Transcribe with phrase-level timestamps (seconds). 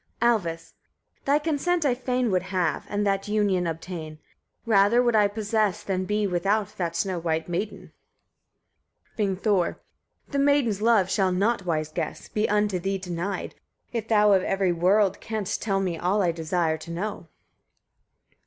[0.19, 0.73] Alvis.
[1.25, 1.25] 7.
[1.25, 4.17] Thy consent I fain would have, and that union obtain.
[4.65, 7.93] Rather would I possess than be without that snow white maiden.
[9.15, 9.77] Vingthor.
[10.27, 10.31] 8.
[10.31, 12.33] The maiden's love shall not, wise guest!
[12.33, 13.53] be unto thee denied,
[13.93, 17.27] if thou of every world canst tell all I desire to know.